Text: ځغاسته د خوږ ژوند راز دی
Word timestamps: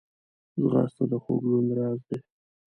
ځغاسته 0.61 1.03
د 1.11 1.13
خوږ 1.23 1.39
ژوند 1.49 1.69
راز 1.77 1.99
دی 2.07 2.17